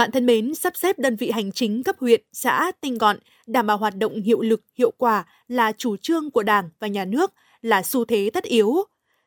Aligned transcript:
Bạn 0.00 0.10
thân 0.10 0.26
mến, 0.26 0.54
sắp 0.54 0.72
xếp 0.76 0.98
đơn 0.98 1.16
vị 1.16 1.30
hành 1.30 1.52
chính 1.52 1.82
cấp 1.82 1.96
huyện, 2.00 2.22
xã 2.32 2.72
tinh 2.80 2.98
gọn, 2.98 3.18
đảm 3.46 3.66
bảo 3.66 3.76
hoạt 3.76 3.96
động 3.96 4.20
hiệu 4.20 4.40
lực, 4.40 4.62
hiệu 4.78 4.92
quả 4.98 5.24
là 5.48 5.72
chủ 5.72 5.96
trương 5.96 6.30
của 6.30 6.42
Đảng 6.42 6.70
và 6.78 6.86
Nhà 6.86 7.04
nước, 7.04 7.32
là 7.62 7.82
xu 7.82 8.04
thế 8.04 8.30
tất 8.32 8.44
yếu. 8.44 8.74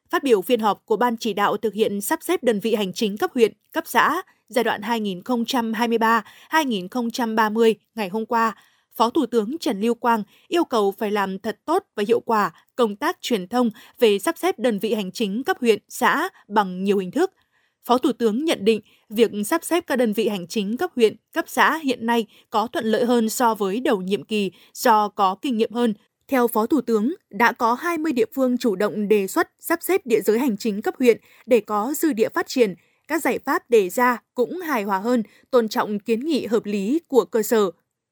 Phát 0.09 0.23
biểu 0.23 0.41
phiên 0.41 0.59
họp 0.59 0.86
của 0.86 0.96
Ban 0.96 1.18
chỉ 1.18 1.34
đạo 1.34 1.58
thực 1.58 1.73
hiện 1.73 2.02
sắp 2.02 2.20
xếp 2.23 2.44
đơn 2.44 2.59
vị 2.59 2.76
hành 2.76 2.94
chính 2.94 3.18
cấp 3.18 3.32
huyện, 3.34 3.54
cấp 3.72 3.84
xã 3.88 4.22
giai 4.49 4.63
đoạn 4.63 4.82
2023-2030 4.82 7.74
ngày 7.96 8.10
hôm 8.10 8.26
qua, 8.26 8.55
Phó 8.96 9.10
Thủ 9.10 9.26
tướng 9.26 9.58
Trần 9.58 9.82
Lưu 9.82 9.94
Quang 9.94 10.24
yêu 10.48 10.63
cầu 10.63 10.94
phải 10.98 11.12
làm 11.12 11.40
thật 11.40 11.60
tốt 11.66 11.84
và 11.96 12.04
hiệu 12.08 12.20
quả 12.20 12.52
công 12.76 12.96
tác 12.96 13.18
truyền 13.21 13.48
thông 13.48 13.70
về 13.99 14.20
sắp 14.20 14.38
xếp 14.38 14.60
đơn 14.60 14.80
vị 14.80 14.94
hành 14.94 15.12
chính 15.12 15.44
cấp 15.44 15.58
huyện, 15.62 15.80
xã 15.90 16.30
bằng 16.48 16.84
nhiều 16.84 16.98
hình 16.98 17.12
thức– 17.12 17.32
Phó 17.86 17.98
Thủ 17.98 18.12
tướng 18.12 18.46
nhận 18.46 18.66
định 18.66 18.82
việc 19.10 19.32
sắp 19.46 19.64
xếp 19.64 19.84
các 19.88 19.96
đơn 19.96 20.14
vị 20.14 20.28
hành 20.28 20.48
chính 20.48 20.78
cấp 20.78 20.91
huyện, 20.96 21.16
cấp 21.34 21.46
xã 21.48 21.78
hiện 21.78 22.05
nay 22.05 22.26
có 22.50 22.68
thuận 22.68 22.86
lợi 22.86 23.05
hơn 23.05 23.30
so 23.30 23.55
với 23.55 23.80
đầu 23.80 24.02
nhiệm 24.02 24.24
kỳ 24.24 24.52
do 24.74 25.10
có 25.10 25.36
kinh 25.41 25.58
nghiệm 25.58 25.72
hơn. 25.72 25.94
Theo 26.27 26.48
Phó 26.48 26.66
Thủ 26.66 26.82
tướng, 26.82 27.13
đã 27.30 27.52
có 27.52 27.74
20 27.74 28.12
địa 28.12 28.26
phương 28.35 28.57
chủ 28.57 28.76
động 28.76 29.07
đề 29.07 29.27
xuất 29.27 29.49
sắp 29.60 29.80
xếp 29.82 30.05
địa 30.05 30.22
giới 30.22 30.40
hành 30.40 30.57
chính 30.57 30.82
cấp 30.82 30.94
huyện 30.99 31.18
để 31.46 31.60
có 31.60 31.94
dư 31.98 32.13
địa 32.13 32.30
phát 32.30 32.48
triển. 32.48 32.76
Các 33.07 33.22
giải 33.22 33.40
pháp 33.40 33.70
đề 33.70 33.90
ra 33.90 34.22
cũng 34.35 34.60
hài 34.62 34.84
hòa 34.84 35.00
hơn, 35.00 35.24
tôn 35.52 35.68
trọng 35.68 36.00
kiến 36.00 36.20
nghị 36.20 36.46
hợp 36.46 36.66
lý 36.66 37.00
của 37.07 37.26
cơ 37.26 37.44
sở. 37.44 37.72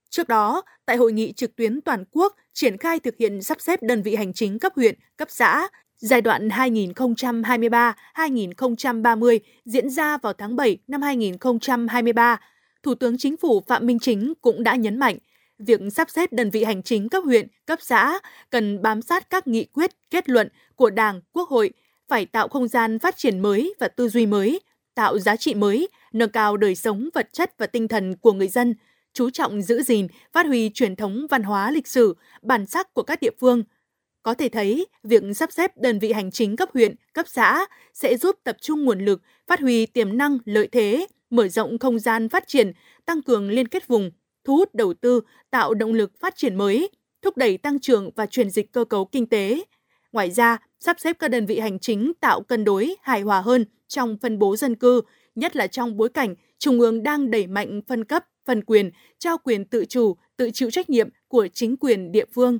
Trước 0.09 0.27
đó, 0.27 0.61
tại 0.85 0.97
hội 0.97 1.13
nghị 1.13 1.31
trực 1.31 1.55
tuyến 1.55 1.81
toàn 1.81 2.03
quốc 2.11 2.35
triển 2.53 2.77
khai 2.77 2.99
thực 2.99 3.17
hiện 3.17 3.41
sắp 3.41 3.61
xếp 3.61 3.83
đơn 3.83 4.01
vị 4.01 4.15
hành 4.15 4.33
chính 4.33 4.59
cấp 4.59 4.73
huyện, 4.75 4.95
cấp 5.17 5.27
xã, 5.31 5.67
Giai 6.01 6.21
đoạn 6.21 6.47
2023-2030 6.47 9.39
diễn 9.65 9.89
ra 9.89 10.17
vào 10.17 10.33
tháng 10.33 10.55
7 10.55 10.77
năm 10.87 11.01
2023, 11.01 12.39
Thủ 12.83 12.95
tướng 12.95 13.17
Chính 13.17 13.37
phủ 13.37 13.61
Phạm 13.67 13.85
Minh 13.85 13.99
Chính 13.99 14.33
cũng 14.41 14.63
đã 14.63 14.75
nhấn 14.75 14.99
mạnh, 14.99 15.17
việc 15.59 15.81
sắp 15.91 16.09
xếp 16.09 16.33
đơn 16.33 16.49
vị 16.49 16.63
hành 16.63 16.83
chính 16.83 17.09
cấp 17.09 17.23
huyện, 17.23 17.47
cấp 17.65 17.79
xã 17.81 18.19
cần 18.49 18.81
bám 18.81 19.01
sát 19.01 19.29
các 19.29 19.47
nghị 19.47 19.65
quyết, 19.65 19.91
kết 20.09 20.29
luận 20.29 20.47
của 20.75 20.89
Đảng, 20.89 21.21
Quốc 21.33 21.49
hội, 21.49 21.71
phải 22.07 22.25
tạo 22.25 22.47
không 22.47 22.67
gian 22.67 22.99
phát 22.99 23.17
triển 23.17 23.39
mới 23.39 23.73
và 23.79 23.87
tư 23.87 24.09
duy 24.09 24.25
mới, 24.25 24.59
tạo 24.95 25.19
giá 25.19 25.35
trị 25.35 25.53
mới, 25.53 25.87
nâng 26.13 26.29
cao 26.29 26.57
đời 26.57 26.75
sống 26.75 27.09
vật 27.13 27.29
chất 27.31 27.53
và 27.57 27.67
tinh 27.67 27.87
thần 27.87 28.15
của 28.15 28.33
người 28.33 28.47
dân, 28.47 28.75
chú 29.13 29.29
trọng 29.29 29.61
giữ 29.61 29.83
gìn, 29.83 30.07
phát 30.33 30.45
huy 30.45 30.71
truyền 30.73 30.95
thống 30.95 31.27
văn 31.29 31.43
hóa 31.43 31.71
lịch 31.71 31.87
sử, 31.87 32.15
bản 32.41 32.65
sắc 32.65 32.93
của 32.93 33.03
các 33.03 33.21
địa 33.21 33.31
phương– 33.39 33.63
có 34.23 34.33
thể 34.33 34.49
thấy, 34.49 34.87
việc 35.03 35.23
sắp 35.35 35.51
xếp 35.51 35.77
đơn 35.77 35.99
vị 35.99 36.11
hành 36.11 36.31
chính 36.31 36.55
cấp 36.55 36.69
huyện, 36.73 36.95
cấp 37.13 37.25
xã 37.29 37.65
sẽ 37.93 38.17
giúp 38.17 38.35
tập 38.43 38.57
trung 38.61 38.85
nguồn 38.85 39.05
lực, 39.05 39.21
phát 39.47 39.59
huy 39.59 39.85
tiềm 39.85 40.17
năng, 40.17 40.37
lợi 40.45 40.67
thế, 40.71 41.07
mở 41.29 41.47
rộng 41.47 41.79
không 41.79 41.99
gian 41.99 42.29
phát 42.29 42.47
triển, 42.47 42.71
tăng 43.05 43.21
cường 43.21 43.49
liên 43.49 43.67
kết 43.67 43.87
vùng, 43.87 44.11
thu 44.43 44.57
hút 44.57 44.75
đầu 44.75 44.93
tư, 44.93 45.21
tạo 45.51 45.73
động 45.73 45.93
lực 45.93 46.11
phát 46.19 46.35
triển 46.35 46.55
mới, 46.55 46.89
thúc 47.21 47.37
đẩy 47.37 47.57
tăng 47.57 47.79
trưởng 47.79 48.09
và 48.15 48.25
chuyển 48.25 48.49
dịch 48.49 48.71
cơ 48.71 48.85
cấu 48.85 49.05
kinh 49.05 49.25
tế. 49.25 49.63
Ngoài 50.11 50.31
ra, 50.31 50.57
sắp 50.79 50.99
xếp 50.99 51.15
các 51.19 51.27
đơn 51.27 51.45
vị 51.45 51.59
hành 51.59 51.79
chính 51.79 52.11
tạo 52.21 52.41
cân 52.41 52.63
đối, 52.63 52.95
hài 53.01 53.21
hòa 53.21 53.41
hơn 53.41 53.65
trong 53.87 54.17
phân 54.21 54.39
bố 54.39 54.55
dân 54.55 54.75
cư, 54.75 55.01
nhất 55.35 55.55
là 55.55 55.67
trong 55.67 55.97
bối 55.97 56.09
cảnh 56.09 56.35
Trung 56.61 56.79
ương 56.79 57.03
đang 57.03 57.31
đẩy 57.31 57.47
mạnh 57.47 57.81
phân 57.87 58.03
cấp, 58.03 58.25
phân 58.45 58.63
quyền, 58.63 58.91
trao 59.19 59.37
quyền 59.37 59.65
tự 59.65 59.85
chủ, 59.85 60.15
tự 60.37 60.51
chịu 60.53 60.71
trách 60.71 60.89
nhiệm 60.89 61.09
của 61.27 61.47
chính 61.53 61.77
quyền 61.77 62.11
địa 62.11 62.25
phương. 62.33 62.59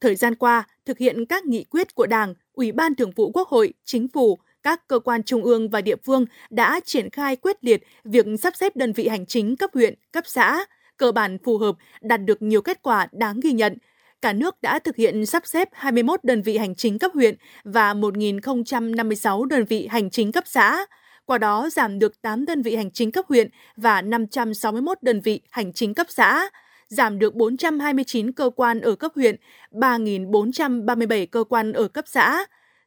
Thời 0.00 0.14
gian 0.14 0.34
qua, 0.34 0.64
thực 0.86 0.98
hiện 0.98 1.26
các 1.26 1.46
nghị 1.46 1.64
quyết 1.64 1.94
của 1.94 2.06
Đảng, 2.06 2.34
Ủy 2.52 2.72
ban 2.72 2.94
Thường 2.94 3.12
vụ 3.16 3.30
Quốc 3.30 3.48
hội, 3.48 3.72
Chính 3.84 4.08
phủ, 4.08 4.38
các 4.62 4.88
cơ 4.88 4.98
quan 4.98 5.22
trung 5.22 5.44
ương 5.44 5.68
và 5.68 5.80
địa 5.80 5.96
phương 5.96 6.24
đã 6.50 6.80
triển 6.84 7.10
khai 7.10 7.36
quyết 7.36 7.64
liệt 7.64 7.82
việc 8.04 8.26
sắp 8.42 8.56
xếp 8.56 8.76
đơn 8.76 8.92
vị 8.92 9.08
hành 9.08 9.26
chính 9.26 9.56
cấp 9.56 9.70
huyện, 9.74 9.94
cấp 10.12 10.24
xã, 10.26 10.64
cơ 10.96 11.12
bản 11.12 11.38
phù 11.44 11.58
hợp, 11.58 11.76
đạt 12.00 12.20
được 12.24 12.42
nhiều 12.42 12.62
kết 12.62 12.82
quả 12.82 13.06
đáng 13.12 13.40
ghi 13.40 13.52
nhận. 13.52 13.78
Cả 14.22 14.32
nước 14.32 14.62
đã 14.62 14.78
thực 14.78 14.96
hiện 14.96 15.26
sắp 15.26 15.46
xếp 15.46 15.68
21 15.72 16.24
đơn 16.24 16.42
vị 16.42 16.56
hành 16.56 16.74
chính 16.74 16.98
cấp 16.98 17.10
huyện 17.14 17.34
và 17.64 17.94
1.056 17.94 19.44
đơn 19.44 19.64
vị 19.64 19.86
hành 19.86 20.10
chính 20.10 20.32
cấp 20.32 20.44
xã, 20.46 20.86
qua 21.24 21.38
đó 21.38 21.70
giảm 21.70 21.98
được 21.98 22.22
8 22.22 22.44
đơn 22.44 22.62
vị 22.62 22.76
hành 22.76 22.90
chính 22.90 23.12
cấp 23.12 23.24
huyện 23.28 23.48
và 23.76 24.02
561 24.02 25.02
đơn 25.02 25.20
vị 25.20 25.40
hành 25.50 25.72
chính 25.72 25.94
cấp 25.94 26.06
xã, 26.10 26.50
giảm 26.90 27.18
được 27.18 27.34
429 27.34 28.32
cơ 28.32 28.50
quan 28.56 28.80
ở 28.80 28.94
cấp 28.94 29.12
huyện, 29.14 29.36
3.437 29.72 31.26
cơ 31.26 31.44
quan 31.44 31.72
ở 31.72 31.88
cấp 31.88 32.04
xã, 32.08 32.44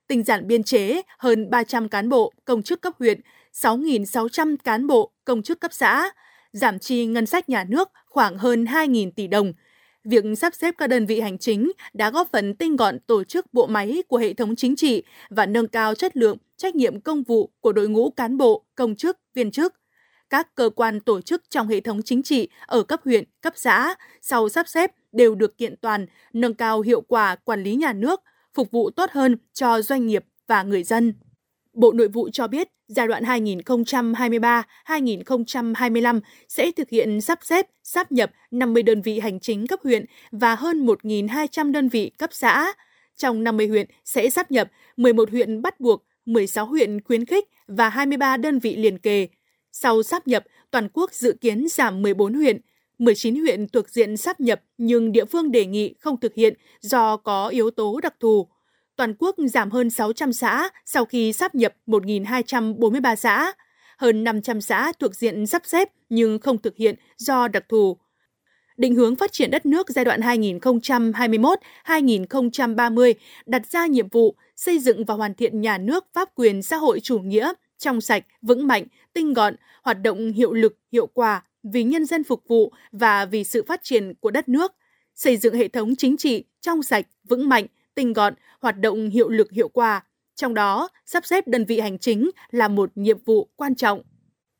tinh 0.08 0.24
giản 0.24 0.48
biên 0.48 0.64
chế 0.64 1.02
hơn 1.18 1.50
300 1.50 1.90
cán 1.90 2.10
bộ 2.10 2.34
công 2.46 2.64
chức 2.64 2.82
cấp 2.82 2.94
huyện, 3.00 3.22
6.600 3.54 4.58
cán 4.64 4.88
bộ 4.88 5.12
công 5.26 5.42
chức 5.42 5.60
cấp 5.60 5.74
xã, 5.74 6.10
giảm 6.52 6.80
chi 6.80 7.06
ngân 7.06 7.26
sách 7.26 7.50
nhà 7.50 7.64
nước 7.64 7.90
khoảng 8.06 8.38
hơn 8.38 8.66
2.000 8.66 9.12
tỷ 9.12 9.28
đồng. 9.28 9.54
Việc 10.04 10.24
sắp 10.38 10.54
xếp 10.56 10.76
các 10.78 10.88
đơn 10.88 11.06
vị 11.06 11.20
hành 11.20 11.38
chính 11.38 11.72
đã 11.94 12.12
góp 12.12 12.28
phần 12.32 12.56
tinh 12.56 12.76
gọn 12.76 13.00
tổ 13.00 13.24
chức 13.24 13.54
bộ 13.54 13.68
máy 13.68 14.04
của 14.08 14.18
hệ 14.18 14.34
thống 14.34 14.56
chính 14.56 14.76
trị 14.76 15.04
và 15.30 15.46
nâng 15.46 15.68
cao 15.68 15.96
chất 15.96 16.18
lượng, 16.18 16.38
trách 16.58 16.76
nhiệm 16.76 17.02
công 17.02 17.24
vụ 17.24 17.50
của 17.60 17.72
đội 17.72 17.88
ngũ 17.90 18.10
cán 18.10 18.38
bộ, 18.38 18.66
công 18.76 18.96
chức, 18.96 19.18
viên 19.34 19.52
chức 19.52 19.83
các 20.34 20.56
cơ 20.56 20.70
quan 20.76 21.00
tổ 21.00 21.22
chức 21.22 21.44
trong 21.50 21.68
hệ 21.68 21.82
thống 21.82 22.02
chính 22.02 22.24
trị 22.24 22.48
ở 22.66 22.84
cấp 22.84 23.02
huyện, 23.06 23.24
cấp 23.42 23.54
xã 23.56 23.96
sau 24.22 24.50
sắp 24.50 24.68
xếp 24.68 24.92
đều 25.12 25.36
được 25.36 25.58
kiện 25.58 25.76
toàn, 25.82 26.06
nâng 26.34 26.54
cao 26.54 26.82
hiệu 26.82 27.02
quả 27.02 27.36
quản 27.36 27.64
lý 27.64 27.76
nhà 27.76 27.94
nước, 27.94 28.22
phục 28.54 28.72
vụ 28.72 28.90
tốt 28.90 29.12
hơn 29.12 29.38
cho 29.54 29.82
doanh 29.82 30.08
nghiệp 30.08 30.26
và 30.48 30.64
người 30.64 30.84
dân. 30.84 31.14
Bộ 31.74 31.92
Nội 31.92 32.08
vụ 32.08 32.30
cho 32.30 32.48
biết, 32.48 32.68
giai 32.88 33.08
đoạn 33.08 33.24
2023-2025 33.24 36.22
sẽ 36.48 36.72
thực 36.72 36.90
hiện 36.90 37.22
sắp 37.22 37.40
xếp, 37.42 37.68
sáp 37.84 38.12
nhập 38.12 38.32
50 38.52 38.84
đơn 38.84 39.02
vị 39.02 39.20
hành 39.20 39.40
chính 39.40 39.68
cấp 39.68 39.80
huyện 39.84 40.06
và 40.32 40.56
hơn 40.56 40.86
1.200 40.86 41.72
đơn 41.72 41.90
vị 41.90 42.12
cấp 42.18 42.30
xã. 42.34 42.74
Trong 43.18 43.44
50 43.44 43.68
huyện 43.68 43.88
sẽ 44.06 44.30
sắp 44.30 44.52
nhập 44.52 44.72
11 44.98 45.32
huyện 45.32 45.62
bắt 45.62 45.80
buộc, 45.80 46.04
16 46.26 46.66
huyện 46.66 47.02
khuyến 47.02 47.26
khích 47.26 47.50
và 47.68 47.90
23 47.90 48.38
đơn 48.38 48.60
vị 48.60 48.76
liền 48.76 48.98
kề. 48.98 49.28
Sau 49.76 50.04
sáp 50.04 50.28
nhập, 50.28 50.44
toàn 50.72 50.88
quốc 50.94 51.14
dự 51.14 51.34
kiến 51.42 51.68
giảm 51.70 52.02
14 52.02 52.34
huyện, 52.34 52.62
19 53.00 53.36
huyện 53.36 53.68
thuộc 53.68 53.90
diện 53.90 54.18
sáp 54.18 54.40
nhập 54.40 54.62
nhưng 54.78 55.12
địa 55.12 55.26
phương 55.26 55.52
đề 55.52 55.66
nghị 55.66 55.94
không 56.00 56.20
thực 56.20 56.36
hiện 56.36 56.54
do 56.82 57.18
có 57.18 57.48
yếu 57.48 57.72
tố 57.72 58.00
đặc 58.04 58.14
thù. 58.20 58.48
Toàn 58.96 59.14
quốc 59.20 59.36
giảm 59.38 59.72
hơn 59.72 59.90
600 59.90 60.34
xã 60.34 60.70
sau 60.86 61.06
khi 61.06 61.34
sáp 61.34 61.56
nhập 61.56 61.74
1.243 61.88 63.16
xã, 63.16 63.54
hơn 63.98 64.24
500 64.24 64.62
xã 64.62 64.92
thuộc 65.00 65.16
diện 65.16 65.48
sắp 65.48 65.62
xếp 65.66 65.90
nhưng 66.10 66.40
không 66.40 66.62
thực 66.62 66.78
hiện 66.78 66.96
do 67.18 67.48
đặc 67.48 67.64
thù. 67.70 67.98
Định 68.78 68.96
hướng 68.96 69.16
phát 69.16 69.32
triển 69.32 69.52
đất 69.52 69.66
nước 69.66 69.90
giai 69.90 70.06
đoạn 70.06 70.22
2021-2030 70.22 73.14
đặt 73.46 73.72
ra 73.72 73.86
nhiệm 73.86 74.10
vụ 74.10 74.36
xây 74.56 74.80
dựng 74.80 75.06
và 75.06 75.14
hoàn 75.14 75.34
thiện 75.34 75.62
nhà 75.62 75.78
nước 75.78 76.06
pháp 76.14 76.30
quyền 76.36 76.62
xã 76.62 76.78
hội 76.78 77.00
chủ 77.00 77.20
nghĩa, 77.20 77.54
trong 77.84 78.02
sạch, 78.02 78.24
vững 78.42 78.68
mạnh, 78.68 78.86
tinh 79.14 79.34
gọn, 79.34 79.56
hoạt 79.84 80.02
động 80.02 80.32
hiệu 80.32 80.54
lực, 80.54 80.78
hiệu 80.92 81.08
quả 81.08 81.44
vì 81.64 81.84
nhân 81.84 82.06
dân 82.06 82.24
phục 82.24 82.44
vụ 82.48 82.74
và 82.92 83.26
vì 83.26 83.44
sự 83.44 83.64
phát 83.68 83.84
triển 83.84 84.14
của 84.20 84.32
đất 84.32 84.50
nước, 84.50 84.72
xây 85.16 85.38
dựng 85.38 85.56
hệ 85.56 85.68
thống 85.68 85.96
chính 85.96 86.18
trị 86.18 86.44
trong 86.62 86.84
sạch, 86.84 87.06
vững 87.24 87.50
mạnh, 87.50 87.66
tinh 87.96 88.14
gọn, 88.14 88.34
hoạt 88.62 88.80
động 88.80 89.10
hiệu 89.10 89.30
lực 89.30 89.52
hiệu 89.52 89.68
quả. 89.68 90.04
Trong 90.36 90.54
đó, 90.54 90.90
sắp 91.06 91.26
xếp 91.26 91.48
đơn 91.48 91.66
vị 91.66 91.80
hành 91.80 92.00
chính 92.00 92.30
là 92.52 92.68
một 92.68 92.92
nhiệm 92.96 93.18
vụ 93.26 93.50
quan 93.56 93.76
trọng. 93.76 94.02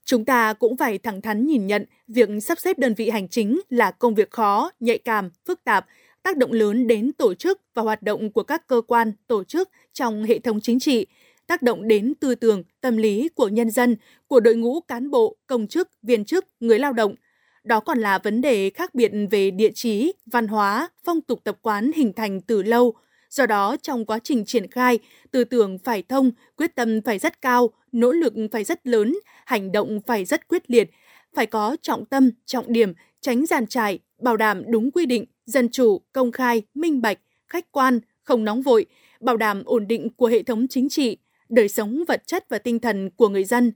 Chúng 0.06 0.26
ta 0.26 0.54
cũng 0.54 0.78
phải 0.78 0.98
thẳng 0.98 1.22
thắn 1.22 1.46
nhìn 1.46 1.68
nhận 1.68 1.86
việc 2.08 2.30
sắp 2.42 2.60
xếp 2.60 2.80
đơn 2.80 2.94
vị 2.94 3.10
hành 3.10 3.28
chính 3.28 3.60
là 3.70 3.92
công 3.92 4.16
việc 4.16 4.32
khó, 4.32 4.72
nhạy 4.80 4.98
cảm, 4.98 5.30
phức 5.46 5.64
tạp, 5.64 5.86
tác 6.24 6.38
động 6.38 6.52
lớn 6.52 6.88
đến 6.88 7.14
tổ 7.14 7.34
chức 7.34 7.62
và 7.74 7.82
hoạt 7.82 8.04
động 8.04 8.32
của 8.32 8.44
các 8.44 8.68
cơ 8.68 8.82
quan, 8.88 9.14
tổ 9.28 9.44
chức 9.44 9.70
trong 9.94 10.24
hệ 10.24 10.40
thống 10.40 10.62
chính 10.62 10.80
trị, 10.80 11.06
tác 11.48 11.62
động 11.62 11.88
đến 11.88 12.14
tư 12.20 12.36
tưởng, 12.36 12.64
tâm 12.82 12.98
lý 12.98 13.30
của 13.36 13.48
nhân 13.48 13.70
dân, 13.70 13.96
của 14.28 14.40
đội 14.40 14.56
ngũ 14.56 14.82
cán 14.82 15.12
bộ, 15.12 15.38
công 15.48 15.68
chức, 15.68 15.90
viên 16.02 16.26
chức, 16.26 16.46
người 16.60 16.80
lao 16.80 16.94
động. 16.94 17.16
Đó 17.64 17.80
còn 17.80 18.00
là 18.00 18.18
vấn 18.18 18.42
đề 18.42 18.70
khác 18.70 18.96
biệt 18.96 19.12
về 19.32 19.52
địa 19.52 19.72
chí, 19.74 20.14
văn 20.26 20.48
hóa, 20.48 20.90
phong 21.06 21.22
tục 21.22 21.40
tập 21.44 21.58
quán 21.62 21.92
hình 21.96 22.14
thành 22.14 22.42
từ 22.42 22.64
lâu. 22.64 22.94
Do 23.30 23.46
đó, 23.46 23.76
trong 23.82 24.06
quá 24.06 24.20
trình 24.24 24.46
triển 24.46 24.72
khai, 24.72 25.00
tư 25.32 25.44
tưởng 25.44 25.78
phải 25.80 26.04
thông, 26.10 26.32
quyết 26.58 26.76
tâm 26.76 27.02
phải 27.02 27.20
rất 27.20 27.42
cao, 27.42 27.70
nỗ 27.92 28.12
lực 28.12 28.34
phải 28.52 28.64
rất 28.64 28.88
lớn, 28.88 29.16
hành 29.46 29.72
động 29.72 30.00
phải 30.08 30.26
rất 30.26 30.48
quyết 30.48 30.72
liệt, 30.72 30.90
phải 31.36 31.46
có 31.46 31.78
trọng 31.82 32.06
tâm, 32.06 32.30
trọng 32.46 32.74
điểm, 32.74 32.94
tránh 33.22 33.46
giàn 33.46 33.68
trải, 33.68 34.00
bảo 34.22 34.38
đảm 34.38 34.64
đúng 34.68 34.92
quy 34.92 35.06
định, 35.06 35.26
dân 35.46 35.70
chủ, 35.72 36.02
công 36.14 36.32
khai, 36.32 36.62
minh 36.74 37.02
bạch, 37.02 37.20
khách 37.48 37.72
quan, 37.72 38.00
không 38.24 38.44
nóng 38.44 38.62
vội, 38.62 38.86
bảo 39.20 39.38
đảm 39.38 39.64
ổn 39.66 39.88
định 39.88 40.10
của 40.10 40.28
hệ 40.28 40.44
thống 40.44 40.68
chính 40.70 40.90
trị, 40.90 41.18
đời 41.50 41.70
sống 41.70 42.04
vật 42.08 42.24
chất 42.28 42.46
và 42.50 42.58
tinh 42.58 42.80
thần 42.80 43.10
của 43.10 43.30
người 43.30 43.44
dân. 43.44 43.72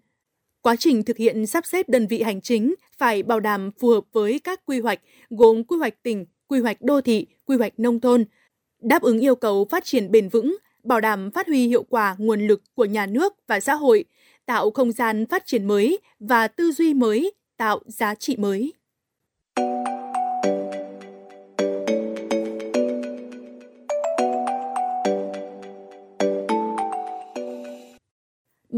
Quá 0.61 0.75
trình 0.75 1.03
thực 1.03 1.17
hiện 1.17 1.45
sắp 1.45 1.65
xếp 1.65 1.89
đơn 1.89 2.07
vị 2.07 2.21
hành 2.21 2.41
chính 2.41 2.75
phải 2.97 3.23
bảo 3.23 3.39
đảm 3.39 3.71
phù 3.79 3.89
hợp 3.89 4.03
với 4.11 4.39
các 4.39 4.65
quy 4.65 4.79
hoạch 4.79 4.99
gồm 5.29 5.63
quy 5.63 5.77
hoạch 5.77 6.03
tỉnh, 6.03 6.25
quy 6.47 6.59
hoạch 6.59 6.81
đô 6.81 7.01
thị, 7.01 7.27
quy 7.45 7.57
hoạch 7.57 7.79
nông 7.79 7.99
thôn, 7.99 8.25
đáp 8.81 9.01
ứng 9.01 9.19
yêu 9.19 9.35
cầu 9.35 9.67
phát 9.71 9.85
triển 9.85 10.11
bền 10.11 10.29
vững, 10.29 10.57
bảo 10.83 11.01
đảm 11.01 11.31
phát 11.31 11.47
huy 11.47 11.67
hiệu 11.67 11.83
quả 11.83 12.15
nguồn 12.17 12.47
lực 12.47 12.61
của 12.73 12.85
nhà 12.85 13.05
nước 13.05 13.33
và 13.47 13.59
xã 13.59 13.75
hội, 13.75 14.05
tạo 14.45 14.71
không 14.71 14.91
gian 14.91 15.25
phát 15.25 15.45
triển 15.45 15.65
mới 15.65 15.99
và 16.19 16.47
tư 16.47 16.71
duy 16.71 16.93
mới, 16.93 17.31
tạo 17.57 17.79
giá 17.85 18.15
trị 18.15 18.35
mới. 18.37 18.73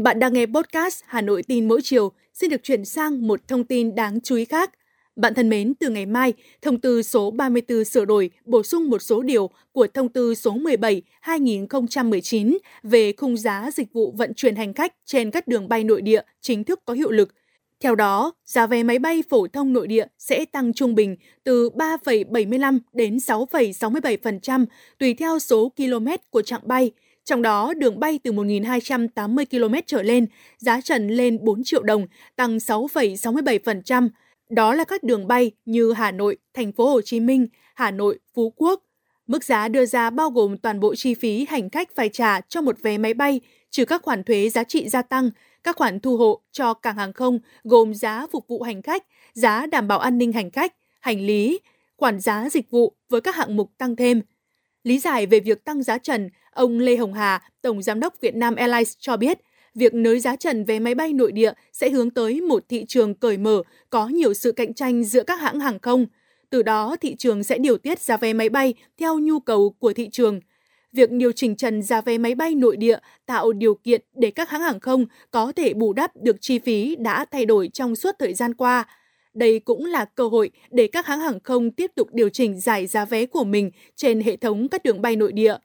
Bạn 0.02 0.18
đang 0.18 0.32
nghe 0.32 0.46
podcast 0.46 1.02
Hà 1.06 1.20
Nội 1.20 1.42
tin 1.42 1.68
mỗi 1.68 1.80
chiều. 1.82 2.12
Xin 2.34 2.50
được 2.50 2.62
chuyển 2.62 2.84
sang 2.84 3.26
một 3.26 3.48
thông 3.48 3.64
tin 3.64 3.94
đáng 3.94 4.20
chú 4.20 4.36
ý 4.36 4.44
khác. 4.44 4.70
Bạn 5.16 5.34
thân 5.34 5.48
mến, 5.48 5.74
từ 5.74 5.90
ngày 5.90 6.06
mai, 6.06 6.32
thông 6.62 6.80
tư 6.80 7.02
số 7.02 7.30
34 7.30 7.84
sửa 7.84 8.04
đổi 8.04 8.30
bổ 8.44 8.62
sung 8.62 8.90
một 8.90 9.02
số 9.02 9.22
điều 9.22 9.50
của 9.72 9.86
thông 9.94 10.08
tư 10.08 10.34
số 10.34 10.56
17-2019 11.24 12.58
về 12.82 13.12
khung 13.12 13.36
giá 13.36 13.70
dịch 13.74 13.92
vụ 13.92 14.14
vận 14.16 14.34
chuyển 14.34 14.56
hành 14.56 14.74
khách 14.74 14.94
trên 15.06 15.30
các 15.30 15.48
đường 15.48 15.68
bay 15.68 15.84
nội 15.84 16.02
địa 16.02 16.22
chính 16.40 16.64
thức 16.64 16.80
có 16.84 16.94
hiệu 16.94 17.10
lực. 17.10 17.34
Theo 17.80 17.94
đó, 17.94 18.32
giá 18.44 18.66
vé 18.66 18.82
máy 18.82 18.98
bay 18.98 19.22
phổ 19.28 19.46
thông 19.46 19.72
nội 19.72 19.86
địa 19.86 20.06
sẽ 20.18 20.44
tăng 20.44 20.72
trung 20.72 20.94
bình 20.94 21.16
từ 21.44 21.70
3,75 21.70 22.78
đến 22.92 23.16
6,67% 23.16 24.66
tùy 24.98 25.14
theo 25.14 25.38
số 25.38 25.72
km 25.76 26.06
của 26.30 26.42
chặng 26.42 26.62
bay. 26.64 26.90
Trong 27.30 27.42
đó, 27.42 27.74
đường 27.74 28.00
bay 28.00 28.20
từ 28.24 28.32
1.280 28.32 29.44
km 29.50 29.74
trở 29.86 30.02
lên, 30.02 30.26
giá 30.58 30.80
trần 30.80 31.08
lên 31.08 31.38
4 31.44 31.64
triệu 31.64 31.82
đồng, 31.82 32.06
tăng 32.36 32.56
6,67%. 32.56 34.08
Đó 34.48 34.74
là 34.74 34.84
các 34.84 35.02
đường 35.02 35.26
bay 35.26 35.50
như 35.64 35.92
Hà 35.92 36.10
Nội, 36.10 36.36
Thành 36.54 36.72
phố 36.72 36.90
Hồ 36.90 37.00
Chí 37.00 37.20
Minh, 37.20 37.48
Hà 37.74 37.90
Nội, 37.90 38.18
Phú 38.34 38.52
Quốc. 38.56 38.82
Mức 39.26 39.44
giá 39.44 39.68
đưa 39.68 39.86
ra 39.86 40.10
bao 40.10 40.30
gồm 40.30 40.56
toàn 40.56 40.80
bộ 40.80 40.94
chi 40.94 41.14
phí 41.14 41.46
hành 41.48 41.70
khách 41.70 41.94
phải 41.94 42.08
trả 42.08 42.40
cho 42.40 42.60
một 42.60 42.76
vé 42.82 42.98
máy 42.98 43.14
bay, 43.14 43.40
trừ 43.70 43.84
các 43.84 44.02
khoản 44.02 44.24
thuế 44.24 44.48
giá 44.48 44.64
trị 44.64 44.88
gia 44.88 45.02
tăng, 45.02 45.30
các 45.62 45.76
khoản 45.76 46.00
thu 46.00 46.16
hộ 46.16 46.40
cho 46.52 46.74
cảng 46.74 46.96
hàng 46.96 47.12
không 47.12 47.38
gồm 47.64 47.94
giá 47.94 48.26
phục 48.32 48.48
vụ 48.48 48.62
hành 48.62 48.82
khách, 48.82 49.04
giá 49.32 49.66
đảm 49.66 49.88
bảo 49.88 49.98
an 49.98 50.18
ninh 50.18 50.32
hành 50.32 50.50
khách, 50.50 50.74
hành 51.00 51.20
lý, 51.20 51.60
khoản 51.96 52.20
giá 52.20 52.48
dịch 52.50 52.70
vụ 52.70 52.96
với 53.08 53.20
các 53.20 53.36
hạng 53.36 53.56
mục 53.56 53.70
tăng 53.78 53.96
thêm. 53.96 54.22
Lý 54.84 54.98
giải 54.98 55.26
về 55.26 55.40
việc 55.40 55.64
tăng 55.64 55.82
giá 55.82 55.98
trần, 55.98 56.30
ông 56.50 56.78
Lê 56.78 56.96
Hồng 56.96 57.14
Hà, 57.14 57.42
Tổng 57.62 57.82
Giám 57.82 58.00
đốc 58.00 58.14
Vietnam 58.20 58.54
Airlines 58.54 58.94
cho 58.98 59.16
biết, 59.16 59.38
việc 59.74 59.94
nới 59.94 60.20
giá 60.20 60.36
trần 60.36 60.64
vé 60.64 60.78
máy 60.78 60.94
bay 60.94 61.12
nội 61.12 61.32
địa 61.32 61.52
sẽ 61.72 61.90
hướng 61.90 62.10
tới 62.10 62.40
một 62.40 62.64
thị 62.68 62.84
trường 62.88 63.14
cởi 63.14 63.38
mở, 63.38 63.62
có 63.90 64.08
nhiều 64.08 64.34
sự 64.34 64.52
cạnh 64.52 64.74
tranh 64.74 65.04
giữa 65.04 65.22
các 65.22 65.40
hãng 65.40 65.60
hàng 65.60 65.78
không. 65.78 66.06
Từ 66.50 66.62
đó, 66.62 66.96
thị 67.00 67.16
trường 67.18 67.44
sẽ 67.44 67.58
điều 67.58 67.78
tiết 67.78 68.00
giá 68.00 68.16
vé 68.16 68.32
máy 68.32 68.48
bay 68.48 68.74
theo 68.98 69.18
nhu 69.18 69.40
cầu 69.40 69.74
của 69.78 69.92
thị 69.92 70.08
trường. 70.12 70.40
Việc 70.92 71.10
điều 71.10 71.32
chỉnh 71.32 71.56
trần 71.56 71.82
giá 71.82 72.00
vé 72.00 72.18
máy 72.18 72.34
bay 72.34 72.54
nội 72.54 72.76
địa 72.76 72.98
tạo 73.26 73.52
điều 73.52 73.74
kiện 73.74 74.00
để 74.14 74.30
các 74.30 74.50
hãng 74.50 74.62
hàng 74.62 74.80
không 74.80 75.06
có 75.30 75.52
thể 75.56 75.74
bù 75.74 75.92
đắp 75.92 76.16
được 76.16 76.36
chi 76.40 76.58
phí 76.58 76.96
đã 76.96 77.24
thay 77.24 77.46
đổi 77.46 77.70
trong 77.72 77.96
suốt 77.96 78.14
thời 78.18 78.34
gian 78.34 78.54
qua. 78.54 78.84
Đây 79.34 79.58
cũng 79.58 79.84
là 79.84 80.04
cơ 80.04 80.28
hội 80.28 80.50
để 80.70 80.86
các 80.86 81.06
hãng 81.06 81.20
hàng 81.20 81.40
không 81.40 81.70
tiếp 81.70 81.90
tục 81.96 82.08
điều 82.12 82.28
chỉnh 82.28 82.60
giải 82.60 82.86
giá 82.86 83.04
vé 83.04 83.26
của 83.26 83.44
mình 83.44 83.70
trên 83.96 84.20
hệ 84.20 84.36
thống 84.36 84.68
các 84.68 84.82
đường 84.82 85.02
bay 85.02 85.16
nội 85.16 85.32
địa. 85.32 85.56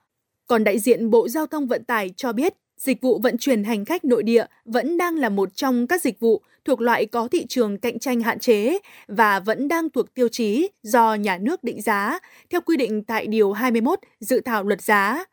Còn 0.48 0.64
đại 0.64 0.80
diện 0.80 1.10
Bộ 1.10 1.28
Giao 1.28 1.48
thông 1.48 1.68
Vận 1.68 1.84
tải 1.84 2.14
cho 2.18 2.34
biết, 2.34 2.54
dịch 2.78 3.02
vụ 3.02 3.20
vận 3.20 3.38
chuyển 3.38 3.64
hành 3.64 3.86
khách 3.86 4.06
nội 4.06 4.24
địa 4.24 4.46
vẫn 4.66 4.98
đang 4.98 5.16
là 5.16 5.30
một 5.30 5.56
trong 5.56 5.88
các 5.88 6.02
dịch 6.02 6.20
vụ 6.20 6.42
thuộc 6.66 6.82
loại 6.82 7.06
có 7.06 7.28
thị 7.28 7.46
trường 7.50 7.78
cạnh 7.78 8.00
tranh 8.00 8.22
hạn 8.22 8.40
chế 8.40 8.80
và 9.08 9.40
vẫn 9.40 9.68
đang 9.68 9.90
thuộc 9.90 10.14
tiêu 10.14 10.28
chí 10.28 10.68
do 10.84 11.16
nhà 11.16 11.38
nước 11.38 11.64
định 11.64 11.82
giá 11.82 12.20
theo 12.50 12.62
quy 12.62 12.78
định 12.78 13.04
tại 13.04 13.28
Điều 13.28 13.52
21 13.54 14.00
dự 14.20 14.42
thảo 14.42 14.64
luật 14.64 14.82
giá. 14.82 15.26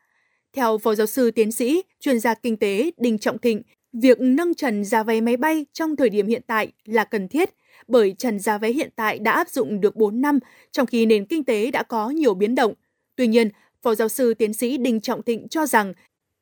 Theo 0.53 0.79
Phó 0.79 0.94
Giáo 0.94 1.06
sư 1.06 1.31
Tiến 1.31 1.53
sĩ, 1.53 1.82
chuyên 2.00 2.20
gia 2.20 2.35
kinh 2.35 2.56
tế 2.56 2.91
Đinh 2.97 3.19
Trọng 3.19 3.38
Thịnh, 3.38 3.62
việc 3.93 4.20
nâng 4.20 4.55
trần 4.55 4.85
giá 4.85 5.03
vé 5.03 5.20
máy 5.20 5.37
bay 5.37 5.67
trong 5.73 5.97
thời 5.97 6.08
điểm 6.11 6.26
hiện 6.26 6.43
tại 6.47 6.73
là 6.85 7.05
cần 7.05 7.29
thiết 7.29 7.50
bởi 7.88 8.15
trần 8.19 8.38
giá 8.38 8.58
vé 8.58 8.73
hiện 8.73 8.91
tại 8.97 9.19
đã 9.19 9.32
áp 9.32 9.49
dụng 9.49 9.81
được 9.81 9.97
4 9.97 10.20
năm, 10.20 10.38
trong 10.73 10.87
khi 10.87 11.06
nền 11.06 11.26
kinh 11.26 11.44
tế 11.44 11.70
đã 11.70 11.82
có 11.82 12.11
nhiều 12.11 12.35
biến 12.35 12.55
động. 12.55 12.75
Tuy 13.17 13.26
nhiên, 13.26 13.49
Phó 13.82 13.94
giáo 13.94 14.08
sư 14.08 14.34
tiến 14.34 14.52
sĩ 14.52 14.76
Đinh 14.76 15.00
Trọng 15.00 15.23
Thịnh 15.23 15.49
cho 15.49 15.67
rằng 15.67 15.93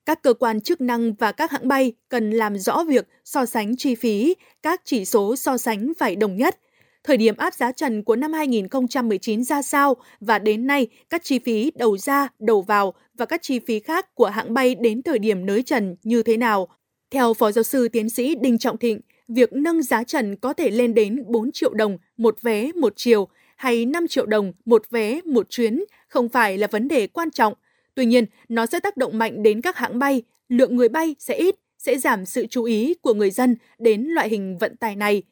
các 0.07 0.23
cơ 0.23 0.35
quan 0.35 0.61
chức 0.61 0.81
năng 0.81 1.15
và 1.15 1.33
các 1.33 1.51
hãng 1.51 1.69
bay 1.69 1.93
cần 2.09 2.31
làm 2.31 2.59
rõ 2.59 2.85
việc 2.89 3.09
so 3.25 3.47
sánh 3.47 3.77
chi 3.77 3.95
phí, 3.95 4.35
các 4.63 4.81
chỉ 4.85 5.05
số 5.05 5.37
so 5.37 5.59
sánh 5.59 5.93
phải 5.99 6.17
đồng 6.17 6.37
nhất. 6.37 6.59
Thời 7.05 7.17
điểm 7.17 7.37
áp 7.37 7.55
giá 7.55 7.73
trần 7.73 8.03
của 8.05 8.17
năm 8.17 8.33
2019 8.33 9.45
ra 9.45 9.63
sao 9.63 9.97
và 10.21 10.39
đến 10.39 10.67
nay 10.67 10.87
các 11.11 11.25
chi 11.25 11.39
phí 11.39 11.73
đầu 11.75 11.99
ra, 11.99 12.29
đầu 12.39 12.63
vào 12.63 12.95
và 13.15 13.27
các 13.27 13.43
chi 13.43 13.59
phí 13.59 13.81
khác 13.81 14.15
của 14.15 14.27
hãng 14.27 14.55
bay 14.55 14.75
đến 14.75 15.03
thời 15.03 15.19
điểm 15.19 15.47
nới 15.47 15.63
trần 15.63 15.97
như 16.03 16.23
thế 16.23 16.37
nào. 16.37 16.69
Theo 17.11 17.35
Phó 17.35 17.53
Giáo 17.53 17.63
sư 17.63 17.89
Tiến 17.89 18.11
sĩ 18.11 18.35
Đinh 18.35 18.59
Trọng 18.59 18.79
Thịnh, 18.79 19.01
việc 19.29 19.53
nâng 19.53 19.83
giá 19.83 20.05
trần 20.05 20.37
có 20.37 20.53
thể 20.53 20.71
lên 20.71 20.95
đến 20.95 21.25
4 21.27 21.53
triệu 21.53 21.75
đồng 21.75 21.99
một 22.17 22.43
vé 22.43 22.73
một 22.73 22.93
chiều 22.97 23.29
hay 23.57 23.87
5 23.87 24.09
triệu 24.09 24.27
đồng 24.27 24.53
một 24.65 24.83
vé 24.91 25.21
một 25.25 25.47
chuyến 25.51 25.85
không 26.11 26.29
phải 26.29 26.59
là 26.59 26.67
vấn 26.67 26.89
đề 26.89 27.07
quan 27.07 27.31
trọng. 27.31 27.55
Tuy 27.95 28.07
nhiên, 28.07 28.25
nó 28.49 28.67
sẽ 28.67 28.81
tác 28.81 28.97
động 28.97 29.19
mạnh 29.19 29.43
đến 29.43 29.61
các 29.61 29.77
hãng 29.77 29.99
bay, 29.99 30.23
lượng 30.49 30.77
người 30.77 30.89
bay 30.89 31.17
sẽ 31.19 31.35
ít, 31.35 31.55
sẽ 31.79 31.99
giảm 31.99 32.27
sự 32.27 32.47
chú 32.47 32.65
ý 32.65 32.95
của 33.03 33.15
người 33.15 33.31
dân 33.31 33.57
đến 33.79 34.03
loại 34.03 34.29
hình 34.29 34.59
vận 34.59 34.77
tải 34.77 34.97
này. 34.97 35.23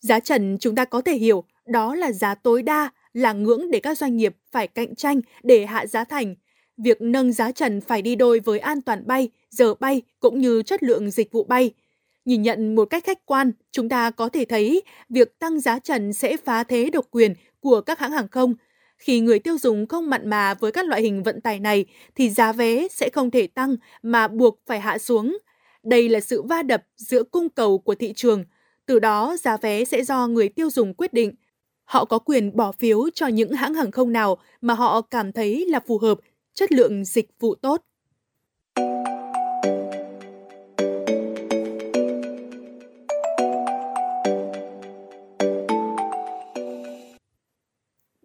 Giá 0.00 0.20
trần 0.20 0.56
chúng 0.60 0.74
ta 0.74 0.84
có 0.84 1.00
thể 1.00 1.16
hiểu, 1.16 1.44
đó 1.66 1.94
là 1.94 2.12
giá 2.12 2.34
tối 2.34 2.62
đa, 2.62 2.90
là 3.12 3.32
ngưỡng 3.32 3.70
để 3.70 3.80
các 3.80 3.98
doanh 3.98 4.16
nghiệp 4.16 4.36
phải 4.50 4.68
cạnh 4.68 4.94
tranh 4.94 5.20
để 5.42 5.66
hạ 5.66 5.86
giá 5.86 6.04
thành. 6.04 6.34
Việc 6.76 7.02
nâng 7.02 7.32
giá 7.32 7.52
trần 7.52 7.80
phải 7.80 8.02
đi 8.02 8.16
đôi 8.16 8.40
với 8.40 8.58
an 8.58 8.80
toàn 8.82 9.06
bay, 9.06 9.28
giờ 9.50 9.74
bay 9.74 10.02
cũng 10.20 10.40
như 10.40 10.62
chất 10.62 10.82
lượng 10.82 11.10
dịch 11.10 11.32
vụ 11.32 11.44
bay. 11.44 11.70
Nhìn 12.24 12.42
nhận 12.42 12.74
một 12.74 12.84
cách 12.84 13.04
khách 13.04 13.26
quan, 13.26 13.52
chúng 13.72 13.88
ta 13.88 14.10
có 14.10 14.28
thể 14.28 14.44
thấy 14.44 14.82
việc 15.08 15.38
tăng 15.38 15.60
giá 15.60 15.78
trần 15.78 16.12
sẽ 16.12 16.36
phá 16.36 16.64
thế 16.64 16.90
độc 16.90 17.06
quyền 17.10 17.34
của 17.60 17.80
các 17.80 17.98
hãng 17.98 18.12
hàng 18.12 18.28
không. 18.28 18.54
Khi 19.02 19.20
người 19.20 19.38
tiêu 19.38 19.58
dùng 19.58 19.86
không 19.86 20.10
mặn 20.10 20.30
mà 20.30 20.54
với 20.54 20.72
các 20.72 20.86
loại 20.86 21.02
hình 21.02 21.22
vận 21.22 21.40
tải 21.40 21.60
này 21.60 21.84
thì 22.14 22.30
giá 22.30 22.52
vé 22.52 22.88
sẽ 22.90 23.08
không 23.12 23.30
thể 23.30 23.46
tăng 23.46 23.76
mà 24.02 24.28
buộc 24.28 24.60
phải 24.66 24.80
hạ 24.80 24.98
xuống. 24.98 25.38
Đây 25.82 26.08
là 26.08 26.20
sự 26.20 26.42
va 26.42 26.62
đập 26.62 26.82
giữa 26.96 27.22
cung 27.22 27.48
cầu 27.48 27.78
của 27.78 27.94
thị 27.94 28.12
trường. 28.16 28.44
Từ 28.86 28.98
đó 28.98 29.36
giá 29.40 29.56
vé 29.56 29.84
sẽ 29.84 30.04
do 30.04 30.26
người 30.26 30.48
tiêu 30.48 30.70
dùng 30.70 30.94
quyết 30.94 31.12
định. 31.12 31.34
Họ 31.84 32.04
có 32.04 32.18
quyền 32.18 32.56
bỏ 32.56 32.72
phiếu 32.72 33.10
cho 33.14 33.26
những 33.26 33.52
hãng 33.52 33.74
hàng 33.74 33.90
không 33.90 34.12
nào 34.12 34.38
mà 34.60 34.74
họ 34.74 35.00
cảm 35.00 35.32
thấy 35.32 35.66
là 35.68 35.80
phù 35.86 35.98
hợp, 35.98 36.18
chất 36.54 36.72
lượng 36.72 37.04
dịch 37.04 37.28
vụ 37.40 37.54
tốt. 37.54 37.82